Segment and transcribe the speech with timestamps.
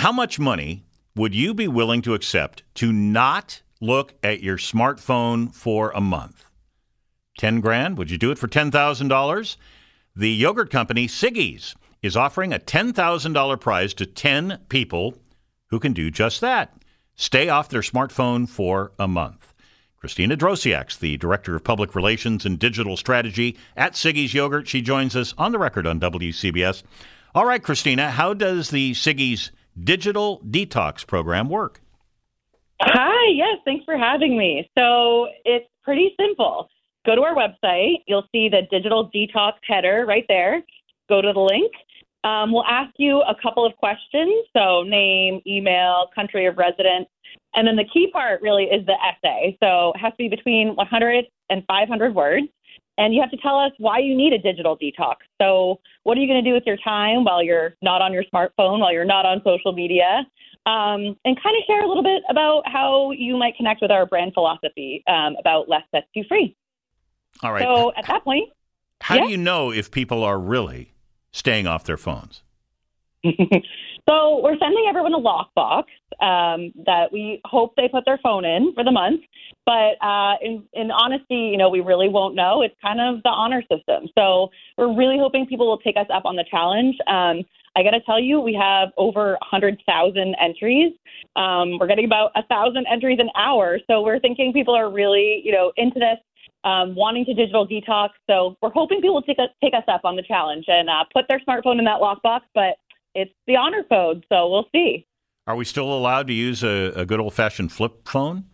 [0.00, 0.82] how much money
[1.14, 6.46] would you be willing to accept to not look at your smartphone for a month?
[7.36, 7.98] 10 grand?
[7.98, 9.56] Would you do it for $10,000?
[10.16, 15.18] The yogurt company Siggi's is offering a $10,000 prize to 10 people
[15.66, 16.82] who can do just that.
[17.14, 19.52] Stay off their smartphone for a month.
[20.02, 24.66] Kristina Drociak's the Director of Public Relations and Digital Strategy at Siggi's Yogurt.
[24.66, 26.84] She joins us on the record on WCBS.
[27.34, 29.50] All right, Kristina, how does the Siggi's
[29.84, 31.80] digital detox program work?
[32.82, 34.68] Hi, yes, thanks for having me.
[34.76, 36.68] So it's pretty simple.
[37.06, 40.62] Go to our website, you'll see the digital detox header right there.
[41.08, 41.72] Go to the link.
[42.24, 44.44] Um, we'll ask you a couple of questions.
[44.54, 47.08] So, name, email, country of residence.
[47.54, 49.56] And then the key part really is the essay.
[49.62, 52.46] So, it has to be between 100 and 500 words.
[53.00, 55.16] And you have to tell us why you need a digital detox.
[55.40, 58.24] So, what are you going to do with your time while you're not on your
[58.24, 60.26] smartphone, while you're not on social media?
[60.66, 64.04] Um, and kind of share a little bit about how you might connect with our
[64.04, 66.54] brand philosophy um, about less sets you free.
[67.42, 67.62] All right.
[67.62, 68.50] So, at that point,
[69.00, 69.24] how yeah.
[69.24, 70.92] do you know if people are really
[71.32, 72.42] staying off their phones?
[74.08, 75.84] so we're sending everyone a lockbox
[76.20, 79.20] um, that we hope they put their phone in for the month.
[79.66, 82.62] But uh, in, in honesty, you know, we really won't know.
[82.62, 84.08] It's kind of the honor system.
[84.16, 86.96] So we're really hoping people will take us up on the challenge.
[87.06, 87.44] Um,
[87.76, 90.92] I got to tell you, we have over 100,000 entries.
[91.36, 93.78] Um, we're getting about a thousand entries an hour.
[93.88, 96.18] So we're thinking people are really, you know, into this
[96.64, 98.10] um, wanting to digital detox.
[98.28, 101.04] So we're hoping people will take us, take us up on the challenge and uh,
[101.14, 102.76] put their smartphone in that lockbox, but
[103.14, 105.06] it's the honor code, so we'll see.
[105.46, 108.44] Are we still allowed to use a, a good old fashioned flip phone?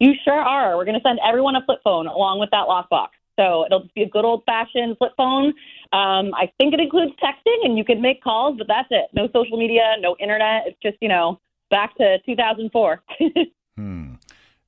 [0.00, 0.76] You sure are.
[0.76, 3.08] We're going to send everyone a flip phone along with that lockbox.
[3.36, 5.46] So it'll just be a good old fashioned flip phone.
[5.92, 9.06] Um, I think it includes texting and you can make calls, but that's it.
[9.12, 10.64] No social media, no internet.
[10.66, 11.40] It's just, you know,
[11.70, 13.02] back to 2004.
[13.76, 14.14] hmm.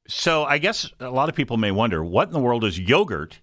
[0.09, 3.41] So I guess a lot of people may wonder what in the world does yogurt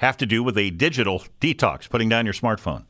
[0.00, 2.84] have to do with a digital detox, putting down your smartphone?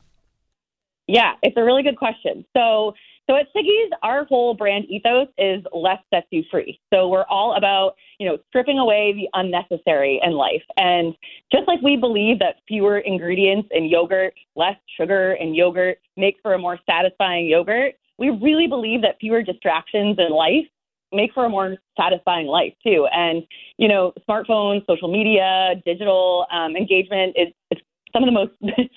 [1.07, 2.45] Yeah, it's a really good question.
[2.55, 2.93] So,
[3.29, 6.79] so at Siggi's, our whole brand ethos is less sets you free.
[6.93, 10.63] So we're all about, you know, stripping away the unnecessary in life.
[10.77, 11.15] And
[11.51, 16.53] just like we believe that fewer ingredients in yogurt, less sugar in yogurt make for
[16.53, 20.65] a more satisfying yogurt, we really believe that fewer distractions in life
[21.11, 23.07] make for a more satisfying life too.
[23.11, 23.43] And
[23.77, 27.81] you know, smartphones, social media, digital um, engagement is it's
[28.13, 28.51] some of the most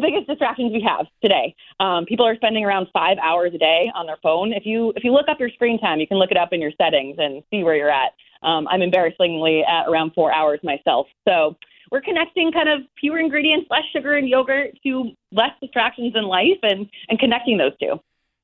[0.00, 1.54] biggest distractions we have today.
[1.78, 4.52] Um, people are spending around five hours a day on their phone.
[4.52, 6.60] If you if you look up your screen time, you can look it up in
[6.60, 8.12] your settings and see where you're at.
[8.42, 11.06] Um, I'm embarrassingly at around four hours myself.
[11.28, 11.56] So
[11.90, 16.58] we're connecting kind of fewer ingredients, less sugar and yogurt to less distractions in life
[16.62, 18.00] and, and connecting those two.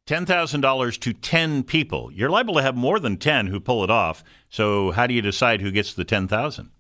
[0.07, 2.13] $10,000 to 10 people.
[2.13, 4.23] You're liable to have more than 10 who pull it off.
[4.49, 6.71] So how do you decide who gets the 10,000?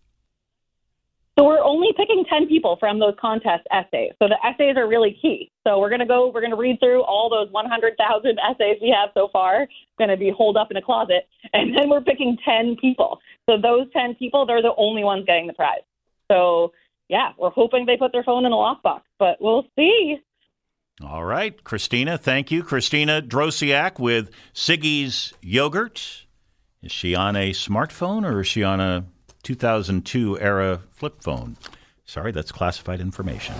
[1.39, 4.13] So we're only picking 10 people from those contest essays.
[4.19, 5.51] So the essays are really key.
[5.67, 8.95] So we're going to go, we're going to read through all those 100,000 essays we
[8.99, 11.29] have so far, going to be holed up in a closet.
[11.53, 13.21] And then we're picking 10 people.
[13.49, 15.81] So those 10 people, they're the only ones getting the prize.
[16.31, 16.73] So
[17.09, 20.19] yeah, we're hoping they put their phone in a lockbox, but we'll see.
[21.05, 22.63] All right, Kristina, thank you.
[22.63, 26.27] Kristina Drociak with Siggi's Yogurt.
[26.83, 29.05] Is she on a smartphone or is she on a
[29.47, 31.57] 2002 era flip phone?
[32.05, 33.55] Sorry, that's classified information.